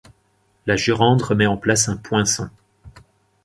[0.65, 2.49] La jurande remet en place un poinçon.